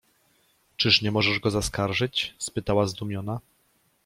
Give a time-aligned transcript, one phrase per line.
[0.77, 3.39] —Czyż nie możesz go zaskarżyć?— spytała zdumiona.